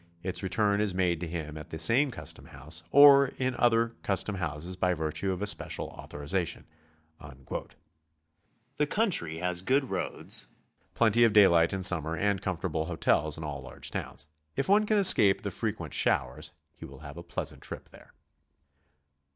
Its 0.23 0.41
return 0.41 0.81
is 0.81 0.95
made 0.95 1.19
to 1.19 1.27
him 1.27 1.55
at 1.59 1.69
the 1.69 1.77
same 1.77 2.09
custom 2.09 2.47
house, 2.47 2.83
or 2.89 3.27
in 3.37 3.53
other 3.57 3.89
custom 4.01 4.33
houses 4.33 4.75
by 4.75 4.95
virtue 4.95 5.31
of 5.31 5.43
a 5.43 5.45
special 5.45 5.89
authorization." 5.89 6.65
The 7.19 8.87
country 8.89 9.37
has 9.37 9.61
good 9.61 9.91
roads, 9.91 10.47
plenty 10.95 11.23
of 11.23 11.33
daylight 11.33 11.71
in 11.71 11.83
summer, 11.83 12.17
and 12.17 12.41
comfortable 12.41 12.85
hotels 12.85 13.37
in 13.37 13.43
all 13.43 13.61
GOING 13.61 13.73
ABROAD? 13.73 13.91
114 13.95 14.03
large 14.03 14.17
towns. 14.17 14.27
If 14.55 14.67
one 14.67 14.87
can 14.87 14.97
escape 14.97 15.43
the 15.43 15.51
frequent 15.51 15.93
showers, 15.93 16.53
he 16.73 16.83
will 16.83 17.01
have 17.01 17.17
a 17.17 17.21
pleasant 17.21 17.61
trip 17.61 17.89
there. 17.89 18.15